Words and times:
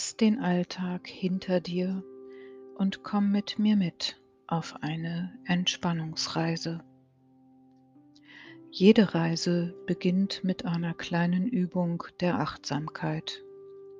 Lass 0.00 0.16
den 0.16 0.38
Alltag 0.38 1.06
hinter 1.06 1.60
dir 1.60 2.02
und 2.76 3.02
komm 3.02 3.30
mit 3.30 3.58
mir 3.58 3.76
mit 3.76 4.18
auf 4.46 4.76
eine 4.80 5.38
Entspannungsreise. 5.44 6.82
Jede 8.70 9.14
Reise 9.14 9.74
beginnt 9.84 10.42
mit 10.42 10.64
einer 10.64 10.94
kleinen 10.94 11.46
Übung 11.46 12.02
der 12.20 12.40
Achtsamkeit, 12.40 13.42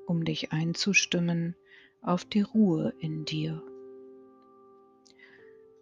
um 0.06 0.24
dich 0.24 0.52
einzustimmen 0.52 1.54
auf 2.00 2.24
die 2.24 2.40
Ruhe 2.40 2.94
in 2.98 3.26
dir. 3.26 3.62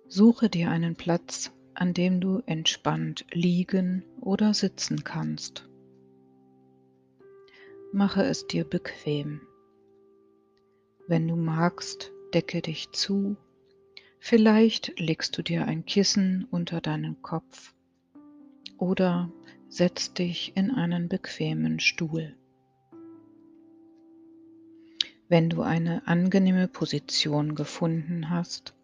Suche 0.09 0.49
dir 0.49 0.69
einen 0.69 0.97
Platz, 0.97 1.53
an 1.75 1.95
dem 1.95 2.21
du 2.21 2.43
entspannt 2.45 3.25
liegen 3.31 4.05
oder 4.21 4.53
sitzen 4.53 5.05
kannst. 5.05 5.69
Mache 7.93 8.25
es 8.25 8.49
dir 8.49 8.65
bequem. 8.65 9.43
Wenn 11.09 11.27
du 11.27 11.37
magst, 11.37 12.13
decke 12.35 12.61
dich 12.61 12.93
zu. 12.93 13.39
Vielleicht 14.21 15.01
legst 15.01 15.39
du 15.39 15.43
dir 15.43 15.65
ein 15.65 15.87
Kissen 15.87 16.47
unter 16.51 16.83
deinen 16.83 17.23
Kopf 17.23 17.75
oder 18.77 19.33
setz 19.71 20.13
dich 20.13 20.55
in 20.55 20.71
einen 20.71 21.09
bequemen 21.09 21.81
Stuhl. 21.81 22.37
Wenn 25.31 25.49
du 25.49 25.63
eine 25.63 26.07
angenehme 26.07 26.69
Position 26.69 27.55
gefunden 27.55 28.29
hast, 28.29 28.75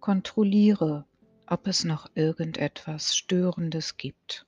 kontrolliere, 0.00 1.04
ob 1.46 1.66
es 1.66 1.84
noch 1.84 2.10
irgendetwas 2.14 3.14
Störendes 3.14 3.98
gibt. 3.98 4.46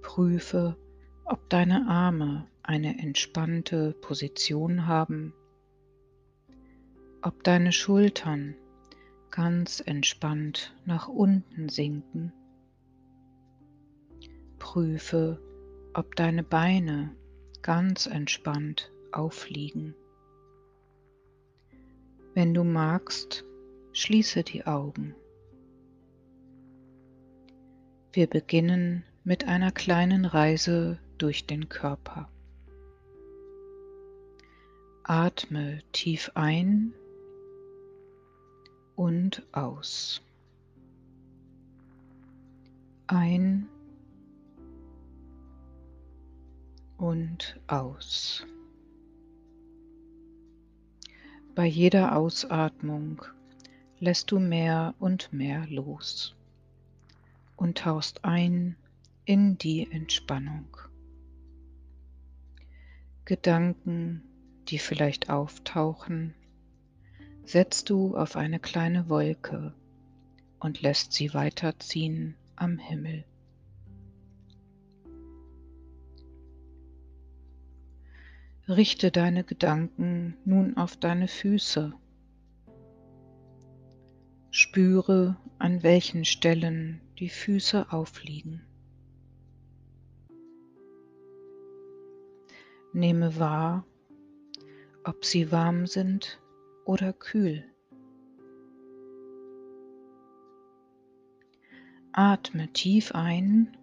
Prüfe, 0.00 0.78
ob 1.26 1.50
deine 1.50 1.86
Arme 1.86 2.48
eine 2.62 2.98
entspannte 2.98 3.92
Position 4.00 4.86
haben, 4.86 5.34
ob 7.22 7.44
deine 7.44 7.72
Schultern 7.72 8.54
ganz 9.30 9.82
entspannt 9.84 10.74
nach 10.84 11.08
unten 11.08 11.68
sinken 11.68 12.32
Prüfe, 14.60 15.40
ob 15.94 16.14
deine 16.14 16.44
Beine 16.44 17.10
ganz 17.62 18.06
entspannt 18.06 18.92
aufliegen. 19.10 19.96
Wenn 22.34 22.54
du 22.54 22.62
magst, 22.62 23.44
schließe 23.92 24.44
die 24.44 24.66
Augen. 24.66 25.16
Wir 28.12 28.28
beginnen 28.28 29.04
mit 29.24 29.48
einer 29.48 29.72
kleinen 29.72 30.24
Reise 30.24 31.00
durch 31.18 31.46
den 31.46 31.68
Körper. 31.68 32.30
Atme 35.02 35.80
tief 35.92 36.30
ein 36.34 36.94
und 39.00 39.42
aus. 39.52 40.20
Ein 43.06 43.66
und 46.98 47.58
aus. 47.66 48.44
Bei 51.54 51.64
jeder 51.64 52.14
Ausatmung 52.14 53.22
lässt 54.00 54.32
du 54.32 54.38
mehr 54.38 54.94
und 54.98 55.32
mehr 55.32 55.66
los 55.68 56.34
und 57.56 57.78
tauchst 57.78 58.26
ein 58.26 58.76
in 59.24 59.56
die 59.56 59.90
Entspannung. 59.90 60.76
Gedanken, 63.24 64.24
die 64.68 64.78
vielleicht 64.78 65.30
auftauchen, 65.30 66.34
setzt 67.50 67.90
du 67.90 68.16
auf 68.16 68.36
eine 68.36 68.60
kleine 68.60 69.08
Wolke 69.08 69.74
und 70.60 70.82
lässt 70.82 71.12
sie 71.12 71.34
weiterziehen 71.34 72.36
am 72.54 72.78
Himmel. 72.78 73.24
Richte 78.68 79.10
deine 79.10 79.42
Gedanken 79.42 80.36
nun 80.44 80.76
auf 80.76 80.96
deine 80.96 81.26
Füße. 81.26 81.92
Spüre, 84.52 85.36
an 85.58 85.82
welchen 85.82 86.24
Stellen 86.24 87.00
die 87.18 87.30
Füße 87.30 87.90
aufliegen. 87.90 88.62
Nehme 92.92 93.36
wahr, 93.40 93.84
ob 95.02 95.24
sie 95.24 95.50
warm 95.50 95.88
sind 95.88 96.40
oder 96.84 97.12
kühl. 97.12 97.64
Atme 102.12 102.72
tief 102.72 103.12
ein 103.14 103.76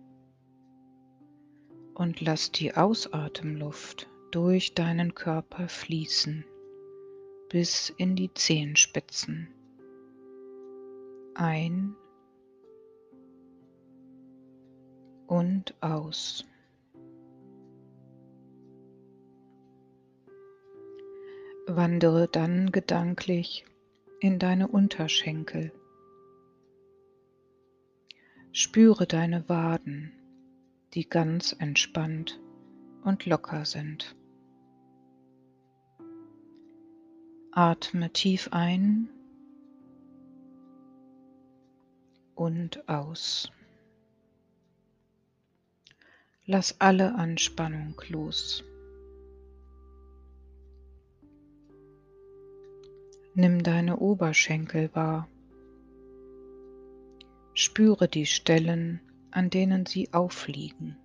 und 1.94 2.22
lass 2.22 2.52
die 2.52 2.75
Ausatemluft 2.75 4.09
durch 4.31 4.75
deinen 4.75 5.16
Körper 5.16 5.68
fließen 5.68 6.46
bis 7.50 7.90
in 7.97 8.16
die 8.16 8.34
Zehenspitzen. 8.34 9.47
Ein 11.34 11.96
und 15.28 15.75
aus. 15.81 16.46
Wandere 21.69 22.29
dann 22.29 22.72
gedanklich 22.72 23.66
in 24.22 24.39
deine 24.39 24.69
Unterschenkel. 24.69 25.73
Spüre 28.53 29.05
deine 29.05 29.50
Waden, 29.50 30.13
die 30.94 31.09
ganz 31.09 31.53
entspannt 31.59 32.39
und 33.03 33.25
locker 33.25 33.66
sind. 33.66 34.16
Atme 37.51 38.13
tief 38.13 38.47
ein 38.53 39.09
und 42.34 42.88
aus. 42.88 43.51
Lass 46.45 46.79
alle 46.79 47.16
Anspannung 47.16 48.01
los. 48.07 48.63
Nimm 53.40 53.62
deine 53.62 53.98
Oberschenkel 53.98 54.90
wahr. 54.96 55.28
Spüre 57.53 58.08
die 58.08 58.25
Stellen, 58.25 59.00
an 59.30 59.52
denen 59.52 59.86
sie 59.86 60.12
aufliegen. 60.12 60.98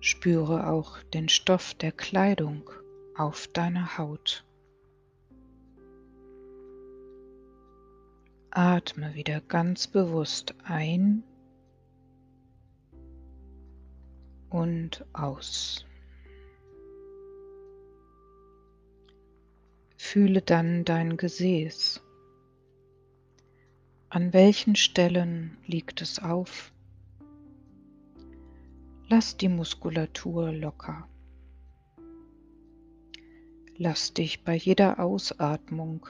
Spüre 0.00 0.68
auch 0.70 1.02
den 1.12 1.28
Stoff 1.28 1.74
der 1.74 1.92
Kleidung 1.92 2.70
auf 3.14 3.46
deiner 3.48 3.98
Haut. 3.98 4.46
Atme 8.50 9.14
wieder 9.14 9.42
ganz 9.42 9.86
bewusst 9.86 10.54
ein 10.64 11.24
und 14.48 15.04
aus. 15.12 15.84
Fühle 20.12 20.42
dann 20.42 20.84
dein 20.84 21.16
Gesäß. 21.16 22.02
An 24.08 24.32
welchen 24.32 24.74
Stellen 24.74 25.56
liegt 25.66 26.02
es 26.02 26.18
auf? 26.18 26.72
Lass 29.06 29.36
die 29.36 29.48
Muskulatur 29.48 30.50
locker. 30.50 31.06
Lass 33.76 34.12
dich 34.12 34.42
bei 34.42 34.56
jeder 34.56 34.98
Ausatmung 34.98 36.08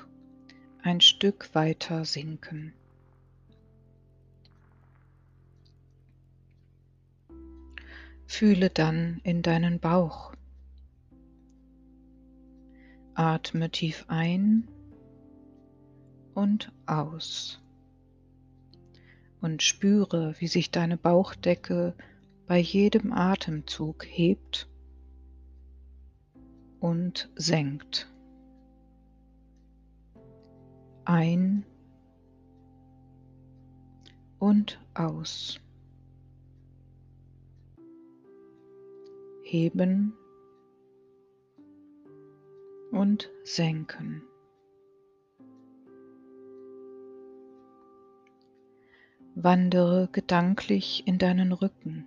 ein 0.82 1.02
Stück 1.02 1.54
weiter 1.54 2.06
sinken. 2.06 2.72
Fühle 8.26 8.70
dann 8.70 9.20
in 9.24 9.42
deinen 9.42 9.78
Bauch. 9.78 10.32
Atme 13.20 13.68
tief 13.68 14.06
ein 14.08 14.66
und 16.32 16.72
aus 16.86 17.60
und 19.42 19.62
spüre, 19.62 20.34
wie 20.38 20.46
sich 20.46 20.70
deine 20.70 20.96
Bauchdecke 20.96 21.94
bei 22.46 22.58
jedem 22.58 23.12
Atemzug 23.12 24.06
hebt 24.06 24.70
und 26.80 27.28
senkt. 27.36 28.10
Ein 31.04 31.66
und 34.38 34.80
aus. 34.94 35.60
heben 39.42 40.14
und 42.90 43.30
senken. 43.44 44.22
Wandere 49.34 50.08
gedanklich 50.12 51.06
in 51.06 51.18
deinen 51.18 51.52
Rücken. 51.52 52.06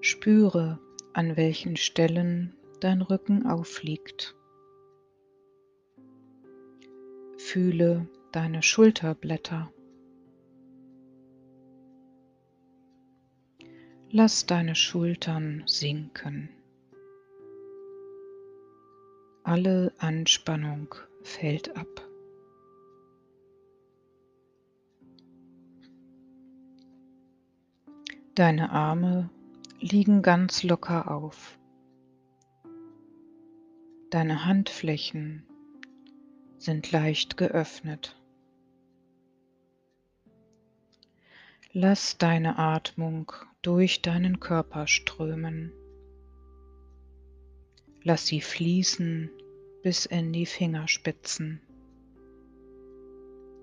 Spüre, 0.00 0.78
an 1.12 1.36
welchen 1.36 1.76
Stellen 1.76 2.54
dein 2.80 3.02
Rücken 3.02 3.46
aufliegt. 3.46 4.34
Fühle 7.36 8.08
deine 8.32 8.62
Schulterblätter. 8.62 9.72
Lass 14.10 14.46
deine 14.46 14.74
Schultern 14.74 15.62
sinken. 15.66 16.48
Alle 19.46 19.92
Anspannung 19.98 20.94
fällt 21.22 21.76
ab. 21.76 22.08
Deine 28.34 28.70
Arme 28.70 29.28
liegen 29.80 30.22
ganz 30.22 30.62
locker 30.62 31.10
auf. 31.10 31.58
Deine 34.08 34.46
Handflächen 34.46 35.44
sind 36.56 36.90
leicht 36.90 37.36
geöffnet. 37.36 38.16
Lass 41.74 42.16
deine 42.16 42.58
Atmung 42.58 43.30
durch 43.60 44.00
deinen 44.00 44.40
Körper 44.40 44.86
strömen. 44.86 45.70
Lass 48.06 48.26
sie 48.26 48.42
fließen 48.42 49.30
bis 49.82 50.04
in 50.04 50.34
die 50.34 50.44
Fingerspitzen. 50.44 51.62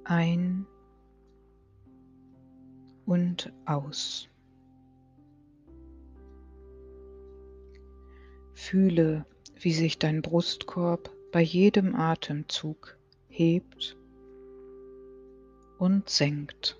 Ein 0.03 0.65
und 3.05 3.53
aus. 3.65 4.27
Fühle, 8.55 9.27
wie 9.59 9.73
sich 9.73 9.99
dein 9.99 10.23
Brustkorb 10.23 11.11
bei 11.31 11.41
jedem 11.41 11.95
Atemzug 11.95 12.97
hebt 13.27 13.95
und 15.77 16.09
senkt. 16.09 16.79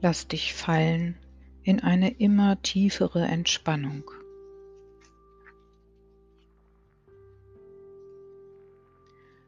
Lass 0.00 0.28
dich 0.28 0.54
fallen 0.54 1.18
in 1.64 1.80
eine 1.80 2.10
immer 2.10 2.60
tiefere 2.60 3.24
Entspannung. 3.24 4.10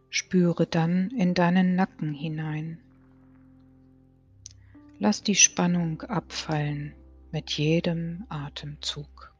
Spüre 0.08 0.66
dann 0.66 1.10
in 1.10 1.34
deinen 1.34 1.76
Nacken 1.76 2.14
hinein. 2.14 2.80
Lass 4.98 5.22
die 5.22 5.34
Spannung 5.34 6.00
abfallen 6.02 6.94
mit 7.32 7.50
jedem 7.50 8.24
Atemzug. 8.30 9.34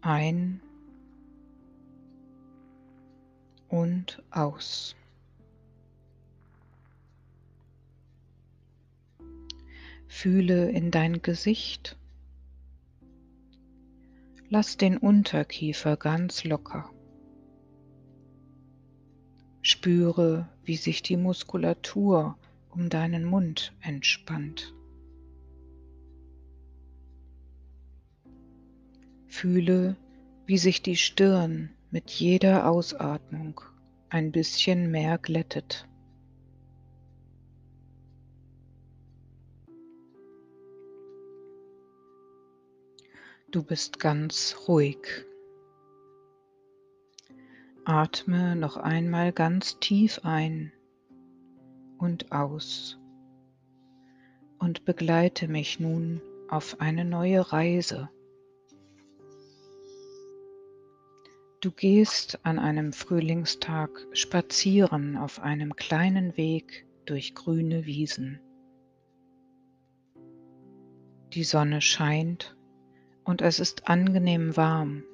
Ein 0.00 0.60
und 3.68 4.20
aus. 4.32 4.96
Fühle 10.14 10.70
in 10.70 10.92
dein 10.92 11.22
Gesicht. 11.22 11.96
Lass 14.50 14.76
den 14.76 14.98
Unterkiefer 14.98 15.96
ganz 15.96 16.44
locker. 16.44 16.90
Spüre, 19.62 20.48
wie 20.64 20.76
sich 20.76 21.02
die 21.02 21.16
Muskulatur 21.16 22.36
um 22.70 22.88
deinen 22.88 23.24
Mund 23.24 23.72
entspannt. 23.80 24.74
Fühle, 29.26 29.96
wie 30.46 30.58
sich 30.58 30.82
die 30.82 30.96
Stirn 30.96 31.70
mit 31.90 32.10
jeder 32.10 32.70
Ausatmung 32.70 33.60
ein 34.10 34.30
bisschen 34.30 34.90
mehr 34.90 35.18
glättet. 35.18 35.88
Du 43.52 43.62
bist 43.62 44.00
ganz 44.00 44.56
ruhig. 44.66 45.26
Atme 47.84 48.56
noch 48.56 48.78
einmal 48.78 49.30
ganz 49.30 49.78
tief 49.78 50.20
ein 50.22 50.72
und 51.98 52.32
aus 52.32 52.98
und 54.58 54.86
begleite 54.86 55.48
mich 55.48 55.78
nun 55.78 56.22
auf 56.48 56.80
eine 56.80 57.04
neue 57.04 57.52
Reise. 57.52 58.08
Du 61.60 61.72
gehst 61.72 62.46
an 62.46 62.58
einem 62.58 62.94
Frühlingstag 62.94 63.90
spazieren 64.12 65.18
auf 65.18 65.40
einem 65.40 65.76
kleinen 65.76 66.38
Weg 66.38 66.86
durch 67.04 67.34
grüne 67.34 67.84
Wiesen. 67.84 68.40
Die 71.34 71.44
Sonne 71.44 71.82
scheint 71.82 72.56
und 73.24 73.42
es 73.42 73.60
ist 73.60 73.88
angenehm 73.88 74.56
warm. 74.56 75.04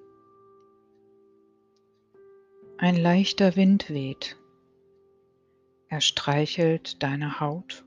Ein 2.78 2.96
leichter 2.96 3.56
Wind 3.56 3.90
weht. 3.90 4.36
Er 5.88 6.00
streichelt 6.00 7.02
deine 7.02 7.40
Haut 7.40 7.84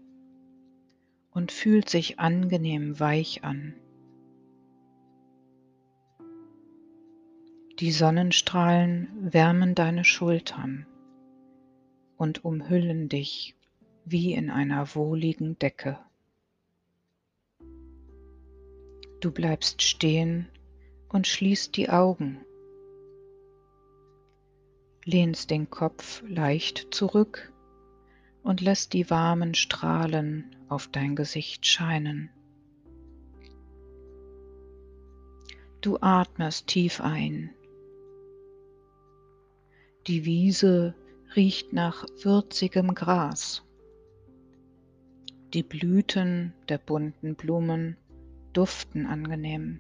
und 1.32 1.52
fühlt 1.52 1.88
sich 1.88 2.20
angenehm 2.20 3.00
weich 3.00 3.44
an. 3.44 3.74
Die 7.80 7.92
Sonnenstrahlen 7.92 9.08
wärmen 9.34 9.76
deine 9.76 10.04
Schultern 10.04 10.86
und 12.18 12.46
umhüllen 12.46 13.10
dich 13.10 13.56
wie 14.06 14.34
in 14.34 14.50
einer 14.52 14.94
wohligen 14.94 15.58
Decke. 15.58 15.98
Du 19.22 19.32
bleibst 19.32 19.82
stehen 19.82 20.50
und 21.08 21.28
schließt 21.28 21.78
die 21.78 21.90
Augen, 21.90 22.44
lehnst 25.06 25.50
den 25.50 25.70
Kopf 25.70 26.22
leicht 26.28 26.94
zurück 26.94 27.54
und 28.44 28.60
lässt 28.60 28.92
die 28.92 29.10
warmen 29.10 29.54
Strahlen 29.54 30.54
auf 30.68 30.88
dein 30.88 31.16
Gesicht 31.16 31.66
scheinen. 31.66 32.30
Du 35.80 35.98
atmest 36.02 36.68
tief 36.68 37.00
ein 37.00 37.54
die 40.08 40.26
Wiese 40.26 40.96
riecht 41.36 41.74
nach 41.74 42.06
würzigem 42.24 42.96
Gras. 42.96 43.64
Die 45.54 45.62
Blüten 45.62 46.54
der 46.70 46.80
bunten 46.80 47.36
Blumen 47.36 47.98
duften 48.54 49.06
angenehm. 49.06 49.80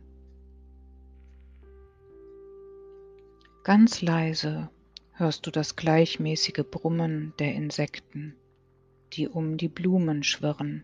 Ganz 3.63 4.01
leise 4.01 4.69
hörst 5.11 5.45
du 5.45 5.51
das 5.51 5.75
gleichmäßige 5.75 6.63
Brummen 6.69 7.33
der 7.37 7.53
Insekten, 7.53 8.35
die 9.13 9.27
um 9.27 9.57
die 9.57 9.67
Blumen 9.67 10.23
schwirren. 10.23 10.83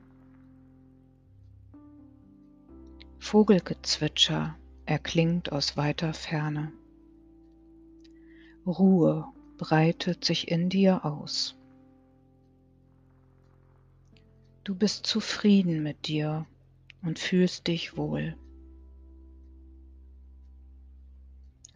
Vogelgezwitscher 3.18 4.58
erklingt 4.86 5.52
aus 5.52 5.76
weiter 5.76 6.14
Ferne. 6.14 6.72
Ruhe 8.66 9.26
breitet 9.58 10.24
sich 10.24 10.52
in 10.52 10.70
dir 10.70 11.04
aus. 11.04 11.58
Du 14.64 14.76
bist 14.76 15.08
zufrieden 15.08 15.82
mit 15.82 16.08
dir 16.08 16.46
und 17.02 17.20
fühlst 17.20 17.68
dich 17.68 17.98
wohl. 17.98 18.36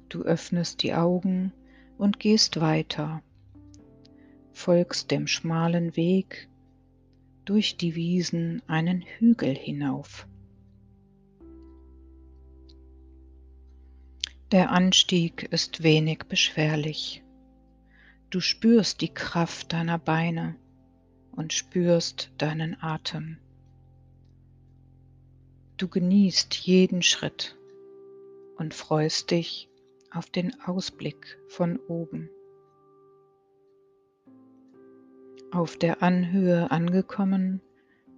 Du 0.09 0.23
öffnest 0.23 0.83
die 0.83 0.93
Augen 0.93 1.53
und 1.97 2.19
gehst 2.19 2.59
weiter, 2.59 3.23
folgst 4.51 5.11
dem 5.11 5.27
schmalen 5.27 5.95
Weg 5.95 6.49
durch 7.45 7.77
die 7.77 7.95
Wiesen 7.95 8.61
einen 8.67 9.01
Hügel 9.01 9.55
hinauf. 9.55 10.27
Der 14.51 14.71
Anstieg 14.71 15.43
ist 15.43 15.81
wenig 15.81 16.25
beschwerlich. 16.27 17.23
Du 18.29 18.41
spürst 18.41 18.99
die 18.99 19.13
Kraft 19.13 19.71
deiner 19.71 19.97
Beine 19.97 20.57
und 21.31 21.53
spürst 21.53 22.31
deinen 22.37 22.75
Atem. 22.81 23.37
Du 25.81 25.87
genießt 25.87 26.53
jeden 26.53 27.01
Schritt 27.01 27.57
und 28.55 28.75
freust 28.75 29.31
dich 29.31 29.67
auf 30.11 30.29
den 30.29 30.53
Ausblick 30.61 31.39
von 31.47 31.79
oben. 31.87 32.29
Auf 35.51 35.77
der 35.77 36.03
Anhöhe 36.03 36.69
angekommen, 36.69 37.63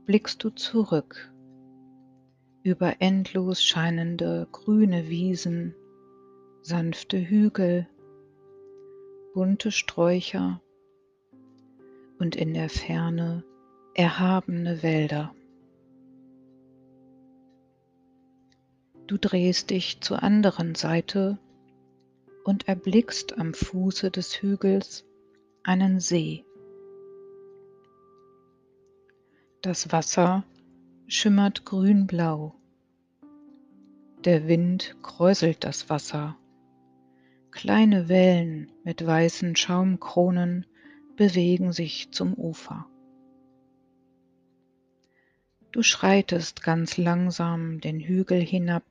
blickst 0.05 0.43
du 0.43 0.49
zurück 0.49 1.31
über 2.63 2.97
endlos 2.99 3.63
scheinende 3.63 4.45
grüne 4.51 5.07
Wiesen, 5.07 5.73
sanfte 6.63 7.17
Hügel, 7.17 7.87
bunte 9.33 9.71
Sträucher 9.71 10.61
und 12.19 12.35
in 12.35 12.53
der 12.53 12.67
Ferne 12.67 13.45
erhabene 13.95 14.83
Wälder. 14.83 15.33
Du 19.07 19.17
drehst 19.17 19.69
dich 19.69 19.99
zur 20.01 20.23
anderen 20.23 20.75
Seite 20.75 21.37
und 22.43 22.67
erblickst 22.67 23.37
am 23.37 23.53
Fuße 23.53 24.11
des 24.11 24.41
Hügels 24.41 25.05
einen 25.63 25.99
See. 25.99 26.45
Das 29.61 29.91
Wasser 29.91 30.43
schimmert 31.07 31.65
grünblau. 31.65 32.55
Der 34.23 34.47
Wind 34.47 34.95
kräuselt 35.01 35.63
das 35.63 35.89
Wasser. 35.89 36.37
Kleine 37.51 38.09
Wellen 38.09 38.71
mit 38.83 39.05
weißen 39.05 39.55
Schaumkronen 39.55 40.65
bewegen 41.15 41.71
sich 41.71 42.11
zum 42.11 42.33
Ufer. 42.33 42.87
Du 45.73 45.81
schreitest 45.81 46.61
ganz 46.61 46.97
langsam 46.97 47.81
den 47.81 47.99
Hügel 47.99 48.39
hinab, 48.39 48.83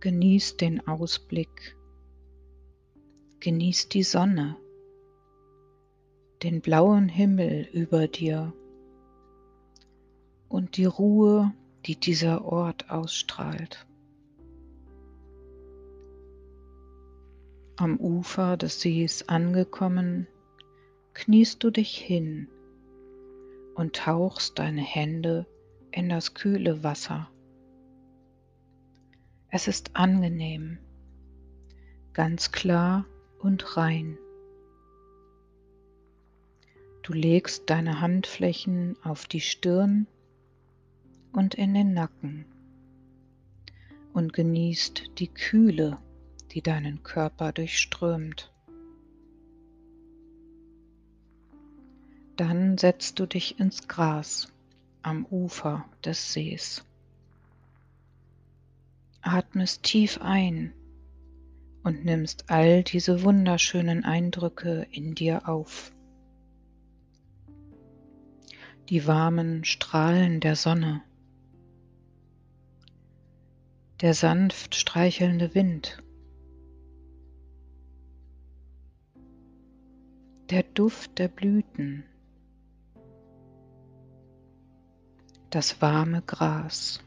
genießt 0.00 0.60
den 0.60 0.84
Ausblick, 0.88 1.76
genießt 3.38 3.94
die 3.94 4.02
Sonne, 4.02 4.56
den 6.42 6.62
blauen 6.62 7.08
Himmel 7.08 7.68
über 7.72 8.08
dir. 8.08 8.54
Und 10.48 10.76
die 10.78 10.84
Ruhe, 10.84 11.54
die 11.84 11.94
dieser 11.94 12.44
Ort 12.44 12.90
ausstrahlt. 12.90 13.86
Am 17.76 17.98
Ufer 18.00 18.56
des 18.56 18.80
Sees 18.80 19.28
angekommen, 19.28 20.26
kniest 21.14 21.62
du 21.62 21.70
dich 21.70 21.96
hin 21.96 22.48
und 23.76 23.94
tauchst 23.94 24.58
deine 24.58 24.80
Hände 24.80 25.46
in 25.92 26.08
das 26.08 26.34
kühle 26.34 26.82
Wasser. 26.82 27.30
Es 29.50 29.68
ist 29.68 29.94
angenehm, 29.94 30.78
ganz 32.14 32.52
klar 32.52 33.04
und 33.38 33.76
rein. 33.76 34.18
Du 37.02 37.12
legst 37.12 37.70
deine 37.70 38.00
Handflächen 38.00 38.96
auf 39.04 39.26
die 39.26 39.40
Stirn 39.40 40.08
und 41.32 41.54
in 41.54 41.74
den 41.74 41.92
Nacken 41.92 42.46
und 44.14 44.32
genießt 44.32 45.18
die 45.18 45.28
Kühle, 45.28 45.98
die 46.52 46.62
deinen 46.62 47.02
Körper 47.02 47.52
durchströmt. 47.52 48.52
Dann 52.36 52.76
setzt 52.76 53.18
du 53.18 53.26
dich 53.26 53.58
ins 53.58 53.88
Gras 53.88 54.52
am 55.02 55.24
Ufer 55.26 55.86
des 56.04 56.32
Sees. 56.34 56.84
Atmest 59.22 59.82
tief 59.82 60.18
ein 60.20 60.74
und 61.82 62.04
nimmst 62.04 62.50
all 62.50 62.82
diese 62.82 63.22
wunderschönen 63.22 64.04
Eindrücke 64.04 64.86
in 64.90 65.14
dir 65.14 65.48
auf. 65.48 65.92
Die 68.90 69.06
warmen 69.06 69.64
Strahlen 69.64 70.40
der 70.40 70.56
Sonne, 70.56 71.02
der 74.00 74.14
sanft 74.14 74.74
streichelnde 74.74 75.54
Wind, 75.54 76.02
der 80.50 80.62
Duft 80.62 81.18
der 81.18 81.28
Blüten, 81.28 82.04
das 85.56 85.80
warme 85.80 86.20
Gras. 86.20 87.00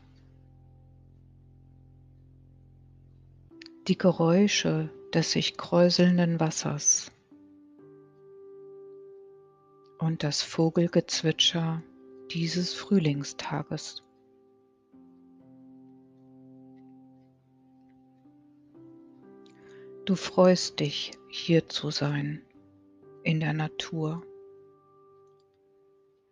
Die 3.88 3.96
Geräusche 3.96 4.90
des 5.14 5.34
sich 5.34 5.56
kräuselnden 5.56 6.40
Wassers 6.40 7.12
und 10.00 10.24
das 10.24 10.42
Vogelgezwitscher 10.42 11.84
dieses 12.32 12.74
Frühlingstages. 12.74 14.02
Du 20.06 20.16
freust 20.16 20.80
dich, 20.80 21.12
hier 21.28 21.70
zu 21.70 21.92
sein, 21.92 22.42
in 23.22 23.42
der 23.42 23.54
Natur, 23.54 24.24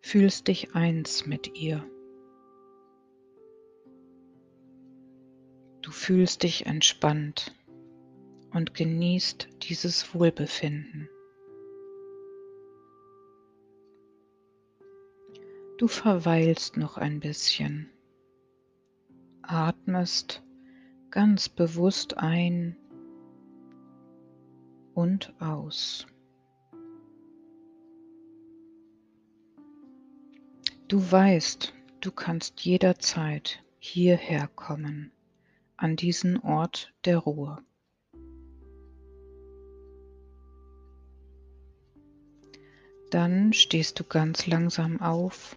fühlst 0.00 0.48
dich 0.48 0.74
eins 0.74 1.24
mit 1.24 1.56
ihr. 1.56 1.88
Du 5.88 5.94
fühlst 5.94 6.42
dich 6.42 6.66
entspannt 6.66 7.56
und 8.50 8.74
genießt 8.74 9.48
dieses 9.62 10.12
Wohlbefinden. 10.12 11.08
Du 15.78 15.88
verweilst 15.88 16.76
noch 16.76 16.98
ein 16.98 17.20
bisschen, 17.20 17.88
atmest 19.40 20.42
ganz 21.10 21.48
bewusst 21.48 22.18
ein 22.18 22.76
und 24.92 25.32
aus. 25.40 26.06
Du 30.86 31.10
weißt, 31.10 31.72
du 32.02 32.12
kannst 32.12 32.60
jederzeit 32.60 33.64
hierher 33.78 34.48
kommen 34.48 35.12
an 35.78 35.96
diesen 35.96 36.38
Ort 36.40 36.92
der 37.04 37.18
Ruhe. 37.18 37.58
Dann 43.10 43.54
stehst 43.54 43.98
du 43.98 44.04
ganz 44.04 44.46
langsam 44.46 45.00
auf 45.00 45.56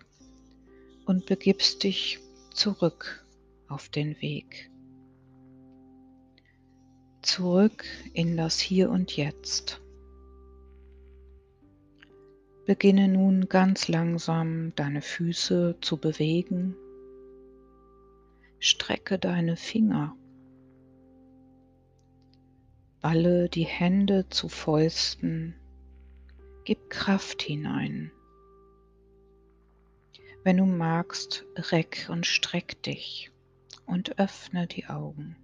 und 1.06 1.26
begibst 1.26 1.84
dich 1.84 2.20
zurück 2.54 3.26
auf 3.68 3.90
den 3.90 4.22
Weg. 4.22 4.70
Zurück 7.24 7.84
in 8.14 8.38
das 8.38 8.60
Hier 8.60 8.90
und 8.90 9.18
Jetzt. 9.18 9.82
Beginne 12.66 13.08
nun 13.08 13.50
ganz 13.50 13.88
langsam 13.88 14.74
deine 14.76 15.02
Füße 15.02 15.78
zu 15.82 15.98
bewegen 15.98 16.76
Strecke 18.64 19.18
deine 19.18 19.58
Finger. 19.58 20.16
Balle 23.02 23.50
die 23.50 23.66
Hände 23.66 24.30
zu 24.30 24.50
Fäusten. 24.50 25.56
Gib 26.64 26.92
Kraft 26.92 27.42
hinein. 27.42 28.12
Wenn 30.44 30.58
du 30.58 30.68
magst, 30.68 31.44
reck 31.72 32.08
und 32.12 32.28
streck 32.28 32.84
dich 32.84 33.32
und 33.88 34.20
öffne 34.20 34.68
die 34.68 34.86
Augen. 34.86 35.36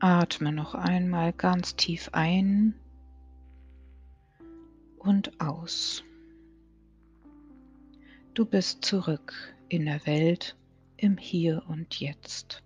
Atme 0.00 0.50
noch 0.50 0.74
einmal 0.74 1.32
ganz 1.32 1.76
tief 1.76 2.10
ein 2.14 2.74
und 4.98 5.40
aus. 5.40 6.02
Du 8.34 8.44
bist 8.44 8.84
zurück 8.84 9.54
in 9.68 9.84
der 9.84 10.04
Welt 10.04 10.56
im 11.00 11.16
Hier 11.16 11.62
und 11.66 11.98
Jetzt. 11.98 12.62